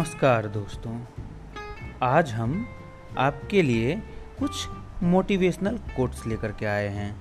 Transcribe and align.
नमस्कार 0.00 0.46
दोस्तों। 0.46 1.00
आज 2.02 2.30
हम 2.32 2.66
आपके 3.18 3.62
लिए 3.62 3.96
कुछ 4.38 4.68
मोटिवेशनल 5.02 5.78
कोट्स 5.96 6.26
लेकर 6.26 6.52
के 6.52 6.66
आए 6.66 6.88
हैं। 6.88 7.16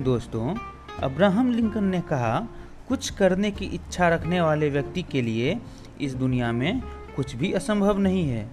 दोस्तों, 0.00 0.54
अब्राहम 1.02 1.52
लिंकन 1.52 1.84
ने 1.84 2.00
कहा, 2.00 2.48
कुछ 2.88 3.10
करने 3.10 3.50
की 3.50 3.64
इच्छा 3.64 4.08
रखने 4.08 4.40
वाले 4.40 4.70
व्यक्ति 4.70 5.02
के 5.02 5.22
लिए 5.22 5.60
इस 6.00 6.14
दुनिया 6.14 6.52
में 6.52 6.82
कुछ 7.16 7.36
भी 7.36 7.52
असंभव 7.52 7.98
नहीं 7.98 8.28
है। 8.28 8.50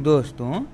दोस्तों, 0.00 0.64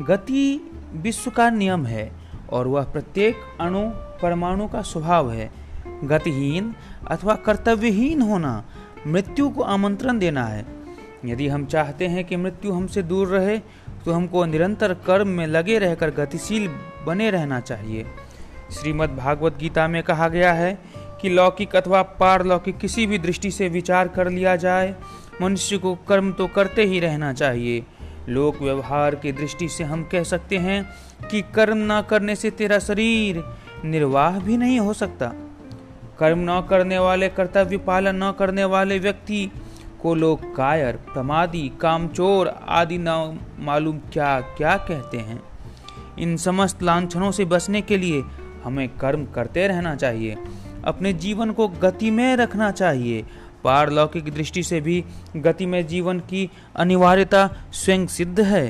गति 0.00 0.70
विश्व 0.92 1.30
का 1.30 1.50
नियम 1.50 1.86
है 1.86 2.12
और 2.52 2.66
वह 2.66 2.84
प्रत्येक 2.84 3.36
अणु 3.60 3.90
परमाणु 4.22 4.68
का 4.68 4.82
स्वभाव 4.82 5.32
है। 5.32 5.50
गतिहीन 6.04 6.74
अथवा 7.10 7.34
कर्तव्यहीन 7.34 8.22
होना 8.22 8.64
मृत्यु 9.06 9.48
को 9.48 9.62
आमंत्रण 9.62 10.18
देना 10.18 10.44
है। 10.44 10.64
यदि 11.24 11.48
हम 11.48 11.64
चाहते 11.66 12.06
हैं 12.06 12.24
कि 12.24 12.36
मृत्यु 12.36 12.72
हमसे 12.72 13.02
दूर 13.02 13.28
रहे 13.28 13.58
तो 14.04 14.12
हमको 14.12 14.44
निरंतर 14.44 14.94
कर्म 14.94 15.28
में 15.28 15.46
लगे 15.46 15.78
रहकर 15.78 16.10
गतिशील 16.10 16.68
बने 17.06 17.30
रहना 17.30 17.60
चाहिए। 17.60 18.06
श्रीमद् 18.72 19.16
भागवत 19.16 19.58
गीता 19.58 19.88
में 19.88 20.02
कहा 20.02 20.28
गया 20.28 20.52
है 20.52 20.78
कि 21.22 21.28
लौकिक 21.28 21.76
अथवा 21.76 22.02
पारलौकिक 22.02 22.78
किसी 22.78 23.06
भी 23.06 23.18
दृष्टि 23.18 23.50
से 23.50 23.68
विचार 23.68 24.08
कर 24.08 24.30
लिया 24.30 24.56
जाए, 24.56 24.94
मनुष्य 25.42 25.78
को 25.78 25.94
कर्म 26.08 26.32
तो 26.32 26.46
करते 26.46 26.84
ही 26.84 27.00
रहना 27.00 27.32
चाहिए। 27.32 27.84
लोक 28.28 28.62
व्यवहार 28.62 29.14
की 29.14 29.32
दृष्टि 29.32 29.68
से 29.68 29.84
हम 29.84 30.02
कह 30.12 30.22
सकते 30.22 30.58
हैं 30.58 30.84
कि 31.30 31.42
कर्म 31.54 31.78
न 31.92 32.02
करने 32.10 32.36
से 32.36 32.50
तेरा 32.50 32.78
शरीर 32.78 33.42
निर्वाह 33.84 34.38
भी 34.38 34.56
नहीं 34.56 34.80
हो 34.80 34.92
सकता। 34.92 35.32
कर्म 36.22 36.38
न 36.40 36.66
करने 36.70 36.98
वाले, 36.98 37.28
कर्तव्य 37.28 37.76
पालन 37.76 38.22
न 38.24 38.32
करने 38.38 38.64
वाले 38.64 38.98
व्यक्ति 38.98 39.50
को 40.02 40.14
लोग 40.14 40.54
कायर, 40.56 40.96
प्रमादी, 41.12 41.70
कामचोर 41.80 42.48
आदि 42.48 42.98
न 43.00 43.38
मालूम 43.58 43.98
क्या 44.12 44.40
क्या 44.56 44.76
कहते 44.78 45.18
हैं। 45.18 45.42
इन 46.18 46.36
समस्त 46.36 46.82
लांछनों 46.82 47.30
से 47.30 47.44
बचने 47.44 47.80
के 47.80 47.96
लिए 47.96 48.22
हमें 48.64 48.88
कर्म 48.88 49.24
करते 49.24 49.66
रहना 49.68 49.94
चाहिए, 49.94 50.36
अपने 50.84 51.12
जीवन 51.12 51.50
को 51.50 51.68
गति 51.68 52.10
में 52.10 52.36
रखना 52.36 52.70
चाहिए। 52.70 53.24
पारलौकिक 53.64 54.32
दृष्टि 54.34 54.62
से 54.62 54.80
भी 54.80 55.04
गति 55.36 55.66
में 55.66 55.86
जीवन 55.86 56.20
की 56.20 56.48
अनिवार्यता 56.76 57.48
स्वयं 57.72 58.06
सिद्ध 58.06 58.40
है। 58.40 58.66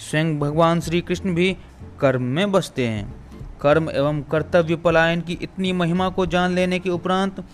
स्वयं 0.00 0.38
भगवान 0.38 0.80
श्री 0.80 1.00
कृष्ण 1.00 1.34
भी 1.34 1.56
कर्म 2.00 2.22
में 2.22 2.50
बसते 2.52 2.86
हैं। 2.86 3.14
कर्म 3.62 3.90
एवं 3.90 4.20
कर्तव्य 4.22 4.76
पलायन 4.76 5.20
की 5.20 5.38
इतनी 5.42 5.72
महिमा 5.72 6.08
को 6.08 6.26
जान 6.26 6.54
लेने 6.54 6.78
के 6.78 6.90
उपरांत 6.90 7.44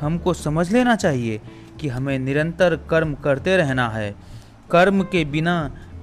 हमको 0.00 0.34
समझ 0.34 0.72
लेना 0.72 0.96
चाहिए 0.96 1.40
कि 1.80 1.88
हमें 1.88 2.18
निरंतर 2.18 2.76
कर्म 2.90 3.14
करते 3.14 3.56
रहना 3.56 3.88
है। 3.88 4.14
कर्म 4.70 5.02
के 5.02 5.24
बिना 5.24 5.54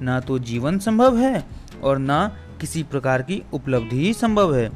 ना 0.01 0.19
तो 0.19 0.39
जीवन 0.39 0.77
संभव 0.79 1.17
है 1.17 1.43
और 1.83 1.97
ना 1.97 2.19
किसी 2.61 2.83
प्रकार 2.83 3.21
की 3.21 3.41
उपलब्धि 3.53 3.97
ही 3.97 4.13
संभव 4.13 4.55
है। 4.55 4.69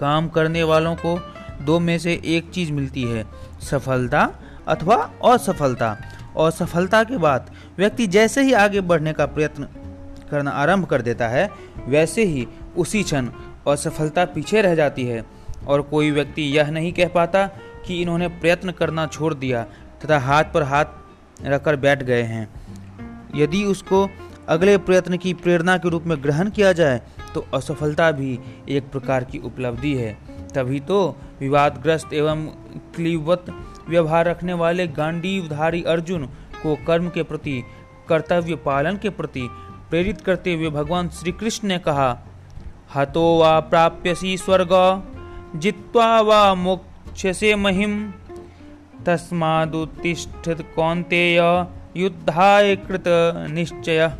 काम 0.00 0.28
करने 0.28 0.62
वालों 0.62 0.94
को 0.96 1.18
दो 1.62 1.78
में 1.80 1.98
से 1.98 2.20
एक 2.26 2.50
चीज़ 2.50 2.72
मिलती 2.72 3.02
है, 3.02 3.24
सफलता 3.62 4.30
अथवा 4.68 4.96
असफलता। 5.24 5.96
और 6.36 6.50
सफलता 6.50 7.02
के 7.04 7.16
बाद 7.16 7.50
व्यक्ति 7.78 8.06
जैसे 8.06 8.42
ही 8.42 8.52
आगे 8.52 8.80
बढ़ने 8.80 9.12
का 9.12 9.26
प्रयत्न 9.26 9.66
करना 10.30 10.50
आरंभ 10.50 10.84
कर 10.86 11.02
देता 11.02 11.28
है, 11.28 11.50
वैसे 11.86 12.24
ही 12.24 12.46
उसी 12.76 13.02
क्षण 13.02 13.28
असफलता 13.68 14.24
पीछे 14.24 14.62
रह 14.62 14.74
जाती 14.74 15.04
है 15.04 15.24
और 15.68 15.82
कोई 15.82 16.10
व्यक्ति 16.10 16.42
यह 16.58 16.70
नहीं 16.70 16.92
कह 16.92 17.08
पाता 17.08 17.46
कि 17.86 18.00
इन्होंने 18.02 18.28
प्रयत्न 18.28 18.70
करना 18.70 19.06
छोड़ 19.06 19.34
दिया 19.34 19.62
तथा 20.04 20.18
हाथ 20.18 20.44
पर 20.44 20.62
हाथ 20.62 20.84
रखकर 21.44 21.76
बैठ 21.76 22.02
गए 22.02 22.22
हैं। 22.22 22.48
यदि 23.34 23.64
उसको 23.64 24.08
अगले 24.48 24.76
प्रयत्न 24.78 25.16
की 25.16 25.34
प्रेरणा 25.34 25.76
के 25.78 25.88
रूप 25.88 26.04
में 26.06 26.22
ग्रहण 26.22 26.50
किया 26.50 26.72
जाए 26.72 27.00
तो 27.34 27.46
असफलता 27.54 28.10
भी 28.12 28.38
एक 28.68 28.90
प्रकार 28.90 29.24
की 29.24 29.38
उपलब्धि 29.38 29.94
है। 29.94 30.12
तभी 30.54 30.80
तो 30.80 31.16
विवादग्रस्त 31.40 32.12
एवं 32.12 32.46
क्लीवत 32.96 33.46
व्यवहार 33.88 34.26
रखने 34.26 34.52
वाले 34.52 34.86
गांडीवधारी 34.86 35.82
अर्जुन 35.82 36.26
को 36.62 36.74
कर्म 36.86 37.08
के 37.08 37.22
प्रति, 37.22 37.62
कर्तव्य 38.08 38.54
पालन 38.56 38.96
के 38.96 39.10
प्रति 39.10 39.48
प्रेरित 39.90 40.20
करते 40.20 40.54
हुए 40.54 40.70
भगवान 40.70 41.08
श्री 41.08 41.32
कृष्ण 41.32 41.68
ने 41.68 41.78
कहा 41.78 42.10
हतो 42.94 43.38
वा 43.38 43.60
प्राप्यसी 43.60 44.36
स्वर्ग, 44.36 45.02
जित्वा 45.56 46.20
वा 46.20 46.54
मोक्षसे 46.54 47.54
महिम। 47.54 48.12
तस्मादुत्तिष्ठत 49.06 50.64
कौन्तेय 50.76 51.66
युद्धाय 51.96 52.76
कृत 52.76 53.04
निश्चय। 53.50 54.12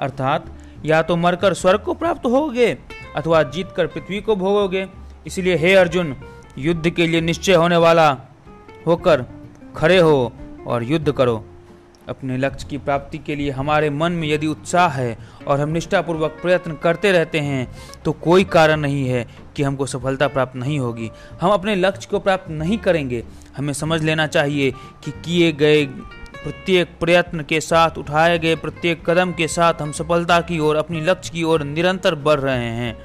अर्थात, 0.00 0.46
या 0.84 1.02
तो 1.02 1.16
मरकर 1.16 1.54
स्वर्ग 1.54 1.80
को 1.80 1.94
प्राप्त 1.94 2.26
होगे, 2.26 2.78
अथवा 3.16 3.42
जीतकर 3.42 3.86
पृथ्वी 3.86 4.20
को 4.20 4.36
भोगोगे। 4.36 4.88
इसलिए 5.26 5.56
हे 5.56 5.74
अर्जुन, 5.74 6.16
युद्ध 6.58 6.90
के 6.90 7.06
लिए 7.06 7.20
निश्चय 7.20 7.54
होने 7.54 7.76
वाला 7.76 8.16
होकर 8.86 9.24
खड़े 9.76 9.98
हो 9.98 10.32
और 10.66 10.84
युद्ध 10.84 11.12
करो। 11.12 11.44
अपने 12.08 12.36
लक्ष्य 12.36 12.68
की 12.68 12.78
प्राप्ति 12.78 13.18
के 13.18 13.34
लिए 13.34 13.50
हमारे 13.50 13.90
मन 13.90 14.12
में 14.12 14.28
यदि 14.28 14.46
उत्साह 14.46 14.88
है 14.88 15.16
और 15.46 15.60
हम 15.60 15.68
निष्ठापूर्वक 15.68 16.38
प्रयत्न 16.42 16.74
करते 16.74 17.12
रहते 17.12 17.40
हैं 17.40 17.66
तो 18.04 18.12
कोई 18.12 18.44
कारण 18.44 18.80
नहीं 18.80 19.08
है 19.08 19.26
कि 19.56 19.62
हमको 19.62 19.86
सफलता 19.86 20.28
प्राप्त 20.28 20.56
नहीं 20.56 20.78
होगी। 20.78 21.10
हम 21.40 21.50
अपने 21.50 21.74
लक्ष्य 21.76 22.08
को 22.10 22.18
प्राप्त 22.18 22.50
नहीं 22.50 22.78
करेंगे। 22.78 23.22
हमें 23.56 23.72
समझ 23.72 24.02
लेना 24.02 24.26
चाहिए 24.26 24.70
कि 25.04 25.10
किए 25.24 25.52
गए 25.52 25.84
प्रत्येक 25.84 26.88
प्रयत्न 27.00 27.42
के 27.42 27.60
साथ, 27.60 27.98
उठाए 27.98 28.38
गए 28.38 28.56
प्रत्येक 28.56 29.08
कदम 29.10 29.32
के 29.32 29.48
साथ 29.48 29.82
हम 29.82 29.92
सफलता 29.92 30.40
की 30.40 30.58
ओर, 30.58 30.76
अपनी 30.76 31.00
लक्ष्य 31.00 31.32
की 31.32 31.42
ओर 31.42 31.62
निरंतर 31.62 32.14
बढ़ 32.14 32.40
रहे 32.40 32.68
हैं। 32.72 32.96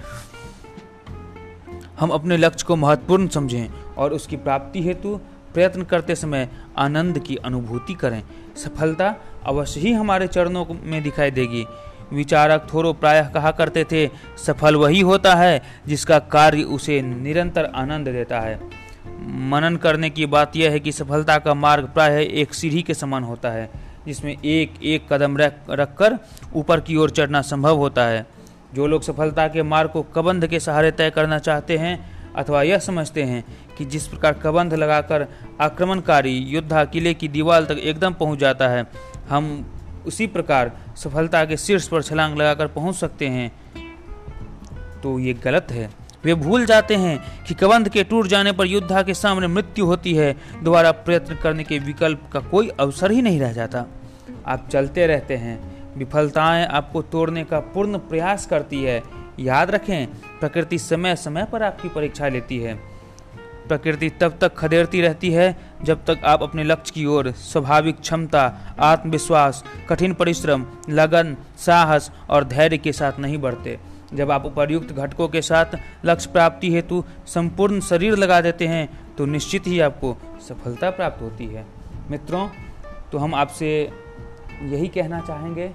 हम 2.00 2.10
अपने 2.10 2.38
लक्ष्य 2.38 2.66
को 2.68 2.76
महत्वपूर्ण 2.76 3.28
समझें 3.28 3.68
और 3.98 4.14
उसकी 4.14 4.38
प्राप्ति 4.38 4.84
हेतु 4.84 5.20
प्रयत्न 5.54 5.84
करते 5.84 6.16
समय 6.16 6.50
आनंद 6.78 7.20
की 7.20 7.36
अनुभूति 7.36 7.94
करें। 7.94 8.24
सफलता 8.56 9.16
अवश्य 9.46 9.80
ही 9.80 9.92
हमारे 9.92 10.28
चरणों 10.28 10.66
में 10.84 11.02
दिखाई 11.04 11.32
देगी। 11.32 11.66
विचारक 12.14 12.68
थोरो 12.74 12.94
प्रायः 12.94 13.30
कहा 13.30 13.52
करते 13.52 13.84
थे, 13.84 14.10
सफल 14.38 14.76
वही 14.76 15.00
होता 15.00 15.36
है 15.36 15.62
जिसका 15.88 16.20
कार्य 16.20 16.64
उसे 16.64 17.02
निरंतर 17.02 17.66
आनंद 17.66 18.08
देता 18.08 18.40
है। 18.40 18.60
मनन 19.50 19.76
करने 19.76 20.10
की 20.10 20.26
बात 20.26 20.56
यह 20.56 20.72
है 20.72 20.80
कि 20.80 20.92
सफलता 20.92 21.38
का 21.38 21.54
मार्ग 21.54 21.86
प्रायः 21.86 22.20
एक 22.20 22.54
सीढ़ी 22.54 22.82
के 22.82 22.94
समान 22.94 23.24
होता 23.24 23.50
है, 23.50 23.70
जिसमें 24.06 24.38
एक 24.46 24.74
एक 24.84 25.14
कदम 25.14 25.38
रख 25.38 25.98
कर 25.98 26.18
ऊपर 26.56 26.80
की 26.80 26.96
ओर 26.96 27.10
चढ़ना 27.10 27.42
संभव 27.42 27.78
होता 27.78 28.06
है। 28.06 28.26
जो 28.74 28.88
लोग 28.88 29.02
सफलता 29.02 29.48
के 29.48 29.64
मार्ग 29.64 29.90
को 29.90 30.02
कबंध 30.02 30.48
के 30.48 30.60
सहारे 30.60 30.92
तय 30.92 31.10
करना 31.10 31.40
चाहते 31.40 31.78
हैं 31.78 32.21
अथवा 32.36 32.64
यह 32.64 32.80
समझते 32.80 33.24
हैं 33.24 33.44
कि 33.78 33.86
जिस 33.86 34.08
प्रकार 34.08 34.34
कबंध 34.34 34.74
लगाकर 34.74 35.28
आक्रमणकारी 35.62 36.38
योद्धा 36.38 36.86
किले 36.86 37.14
की 37.14 37.28
दीवार 37.28 37.64
तक 37.64 37.78
एकदम 37.78 38.14
पहुँच 38.14 38.40
जाता 38.40 38.68
है, 38.68 38.86
हम 39.30 39.74
उसी 40.06 40.28
प्रकार 40.28 40.72
सफलता 40.98 41.46
के 41.46 41.58
शीर्ष 41.58 41.88
पर 41.88 42.02
छलांग 42.02 42.38
लगाकर 42.38 42.68
पहुँच 42.68 42.96
सकते 42.96 43.28
हैं। 43.28 43.52
तो 45.02 45.20
ये 45.20 45.34
गलत 45.34 45.68
है। 45.72 45.90
वे 46.24 46.34
भूल 46.34 46.66
जाते 46.66 46.96
हैं 46.96 47.44
कि 47.48 47.54
कबंध 47.54 47.90
के 47.90 48.04
टूट 48.04 48.28
जाने 48.28 48.52
पर 48.52 48.66
योद्धा 48.66 49.02
के 49.04 49.14
सामने 49.14 49.48
मृत्यु 49.48 49.86
होती 49.86 50.14
है, 50.14 50.36
दोबारा 50.64 50.92
प्रयत्न 50.92 51.36
करने 51.36 51.64
के 51.64 51.80
विकल्प 51.80 52.30
का 52.34 52.40
कोई 52.40 52.70
अवसर 52.70 53.12
ही 53.12 53.22
नहीं 53.22 53.40
रह 53.40 53.54
जाता। 53.54 53.86
आप 54.48 54.70
चलते 54.70 55.08
रहते 55.08 55.36
हैं। 55.36 55.82
विफलताएँ 55.98 56.66
आपको 56.66 57.02
तोड़ने 57.02 57.44
का 57.44 57.60
पूर्ण 57.60 57.98
प्रयास 57.98 58.46
करती 58.46 58.84
है। 58.84 59.21
याद 59.40 59.72
रखें, 59.72 60.08
प्रकृति 60.40 60.80
समय 60.80 61.16
समय 61.16 61.46
पर 61.52 61.64
आपकी 61.64 61.90
परीक्षा 61.90 62.28
लेती 62.28 62.60
है। 62.60 62.74
प्रकृति 63.68 64.10
तब 64.22 64.38
तक 64.42 64.56
खदेड़ती 64.56 65.02
रहती 65.02 65.30
है, 65.32 65.56
जब 65.84 66.04
तक 66.06 66.26
आप 66.26 66.44
अपने 66.44 66.64
लक्ष्य 66.64 66.94
की 66.96 67.06
ओर 67.06 67.32
स्वाभाविक 67.32 68.00
क्षमता, 68.00 68.42
आत्मविश्वास, 68.80 69.64
कठिन 69.90 70.14
परिश्रम, 70.14 70.66
लगन, 70.90 71.36
साहस 71.58 72.12
और 72.30 72.44
धैर्य 72.44 72.78
के 72.78 72.92
साथ 72.92 73.20
नहीं 73.20 73.38
बढ़ते। 73.38 73.78
जब 74.14 74.32
आप 74.32 74.46
उपर्युक्त 74.46 74.92
घटकों 74.92 75.28
के 75.28 75.42
साथ 75.42 75.78
लक्ष्य 76.06 76.32
प्राप्ति 76.32 76.72
हेतु 76.74 77.04
संपूर्ण 77.28 77.80
शरीर 77.82 78.16
लगा 78.16 78.42
देते 78.42 78.68
हैं 78.68 78.88
तो 79.18 79.26
निश्चित 79.26 79.68
ही 79.68 79.80
आपको 79.80 80.16
सफलता 80.50 80.90
प्राप्त 80.90 81.22
होती 81.22 81.46
है। 81.46 81.66
मित्रों 82.10 82.48
तो 83.12 83.18
हम 83.18 83.36
आपसे 83.36 83.70
यही 84.62 84.88
कहना 84.88 85.20
चाहेंगे 85.20 85.68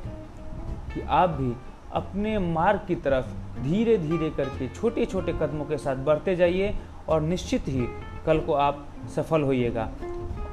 कि 0.95 1.01
आप 1.01 1.31
भी 1.31 1.53
अपने 1.97 2.39
मार्ग 2.39 2.81
की 2.89 2.95
तरफ़ 2.97 3.27
धीरे 3.63 3.97
धीरे 3.99 4.31
करके 4.31 4.69
छोटे 4.71 5.05
छोटे 5.07 5.33
कदमों 5.33 5.65
के 5.65 5.79
साथ 5.79 6.05
बढ़ते 6.05 6.35
जाइए 6.37 6.75
और 7.09 7.21
निश्चित 7.23 7.69
ही 7.69 7.87
कल 8.27 8.39
को 8.41 8.53
आप 8.55 8.87
सफल 9.15 9.43
होइएगा। 9.43 9.89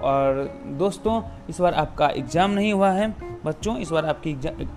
और 0.04 0.44
दोस्तों, 0.78 1.22
इस 1.50 1.60
बार 1.62 1.74
आपका 1.74 2.07
एग्ज़ाम 2.07 2.51
नहीं 2.51 2.72
हुआ 2.74 2.90
है। 2.92 3.13
बच्चों, 3.45 3.78
इस 3.78 3.92
बार 3.92 4.06
आपकी 4.06 4.30
एग्ज़ाम 4.30 4.68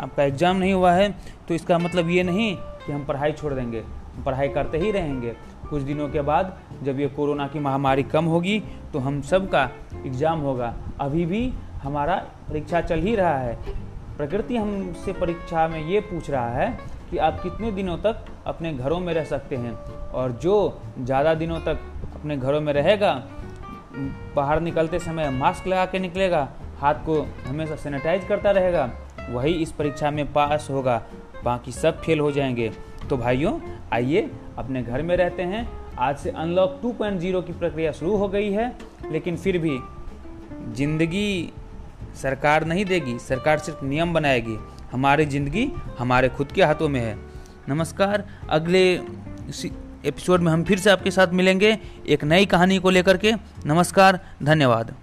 आपका 0.00 0.22
एग्ज़ाम 0.22 0.56
नहीं 0.56 0.72
हुआ 0.72 0.92
है। 0.92 1.08
तो 1.48 1.54
इसका 1.54 1.78
मतलब 1.78 2.10
ये 2.10 2.22
नहीं 2.22 2.54
कि 2.56 2.92
हम 2.92 3.04
पढ़ाई 3.04 3.32
छोड़ 3.32 3.52
देंगे। 3.54 3.84
पढ़ाई 4.26 4.48
करते 4.48 4.78
ही 4.78 4.90
रहेंगे। 4.90 5.34
कुछ 5.70 5.82
दिनों 5.82 6.08
के 6.08 6.20
बाद 6.22 6.56
जब 6.82 7.00
ये 7.00 7.08
कोरोना 7.08 7.46
की 7.48 7.58
महामारी 7.58 8.02
कम 8.04 8.24
होगी 8.24 8.58
तो 8.92 8.98
हम 8.98 9.20
सब 9.22 9.48
का 9.50 9.68
एग्ज़ाम 10.06 10.40
होगा। 10.40 10.74
अभी 11.00 11.26
भी 11.26 11.52
हमारा 11.82 12.16
परीक्षा 12.48 12.80
चल 12.80 13.00
ही 13.00 13.14
रहा 13.16 13.36
है। 13.38 13.58
प्रकृति 14.18 14.56
हमसे 14.56 15.12
परीक्षा 15.12 15.68
में 15.68 15.88
ये 15.88 16.00
पूछ 16.00 16.30
रहा 16.30 16.48
है 16.48 16.78
कि 17.10 17.18
आप 17.18 17.42
कितने 17.42 17.72
दिनों 17.72 17.96
तक 17.98 18.24
अपने 18.46 18.72
घरों 18.72 19.00
में 19.00 19.14
रह 19.14 19.24
सकते 19.24 19.56
हैं? 19.56 19.72
और 20.10 20.32
जो 20.32 20.80
ज़्यादा 20.98 21.34
दिनों 21.34 21.60
तक 21.60 21.80
अपने 22.14 22.36
घरों 22.36 22.60
में 22.60 22.72
रहेगा, 22.72 23.12
बाहर 24.36 24.60
निकलते 24.60 24.98
समय 24.98 25.30
मास्क 25.30 25.66
लगा 25.66 25.86
के 25.86 25.98
निकलेगा, 25.98 26.48
हाथ 26.78 26.94
को 26.94 27.26
हमेशा 27.46 27.76
सैनिटाइज 27.76 28.24
करता 28.24 28.50
रहेगा, 28.50 28.90
वही 29.30 29.52
इस 29.52 29.72
परीक्षा 29.72 30.10
में 30.10 30.32
पास 30.32 30.68
होगा। 30.70 31.02
बाकी 31.44 31.72
सब 31.72 32.00
फेल 32.00 32.20
हो 32.20 32.32
जाएँगे। 32.32 32.72
तो 33.10 33.16
भाइयों, 33.16 33.60
आइए 33.92 34.30
अपने 34.58 34.82
घर 34.82 35.02
में 35.02 35.16
रहते 35.16 35.42
हैं। 35.42 35.68
आज 35.98 36.16
से 36.16 36.30
अनलॉक 36.30 36.80
2.0 36.82 37.42
की 37.42 37.52
प्रक्रिया 37.52 37.92
शुरू 37.92 38.16
हो 38.16 38.28
गई 38.28 38.50
है, 38.50 38.78
लेकिन 39.10 39.36
फिर 39.36 39.58
भी 39.58 39.78
ज़िंदगी 40.74 41.52
सरकार 42.22 42.64
नहीं 42.64 42.84
देगी, 42.84 43.18
सरकार 43.18 43.58
सिर्फ़ 43.58 43.84
नियम 43.84 44.14
बनाएगी। 44.14 44.58
हमारी 44.92 45.26
ज़िंदगी 45.26 45.70
हमारे 45.98 46.28
खुद 46.28 46.52
के 46.52 46.62
हाथों 46.62 46.88
में 46.88 47.00
है। 47.00 47.16
नमस्कार, 47.68 48.24
अगले 48.50 48.82
एपिसोड 50.04 50.40
में 50.40 50.52
हम 50.52 50.64
फिर 50.64 50.78
से 50.78 50.90
आपके 50.90 51.10
साथ 51.10 51.32
मिलेंगे 51.32 51.78
एक 52.08 52.24
नई 52.24 52.46
कहानी 52.46 52.78
को 52.78 52.90
लेकर 52.90 53.16
के। 53.16 53.32
नमस्कार, 53.66 54.20
धन्यवाद। 54.42 54.94